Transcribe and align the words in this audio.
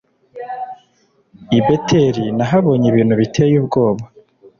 I 1.57 1.59
Beteli 1.65 2.25
nahabonye 2.37 2.85
ibintu 2.89 3.13
biteye 3.21 3.55
ubwoba: 3.61 4.03